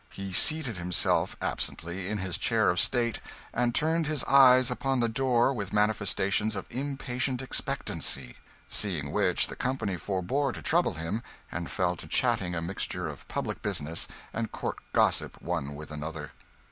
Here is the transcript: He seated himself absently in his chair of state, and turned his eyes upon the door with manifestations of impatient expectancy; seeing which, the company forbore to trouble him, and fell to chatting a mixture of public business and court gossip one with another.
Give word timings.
He 0.09 0.33
seated 0.33 0.77
himself 0.77 1.35
absently 1.43 2.09
in 2.09 2.17
his 2.17 2.39
chair 2.39 2.71
of 2.71 2.79
state, 2.79 3.19
and 3.53 3.75
turned 3.75 4.07
his 4.07 4.23
eyes 4.23 4.71
upon 4.71 4.99
the 4.99 5.07
door 5.07 5.53
with 5.53 5.71
manifestations 5.71 6.55
of 6.55 6.65
impatient 6.71 7.39
expectancy; 7.39 8.37
seeing 8.67 9.11
which, 9.11 9.45
the 9.45 9.55
company 9.55 9.97
forbore 9.97 10.53
to 10.53 10.61
trouble 10.63 10.93
him, 10.95 11.21
and 11.51 11.69
fell 11.69 11.95
to 11.97 12.07
chatting 12.07 12.55
a 12.55 12.63
mixture 12.63 13.07
of 13.07 13.27
public 13.27 13.61
business 13.61 14.07
and 14.33 14.51
court 14.51 14.77
gossip 14.91 15.39
one 15.39 15.75
with 15.75 15.91
another. 15.91 16.31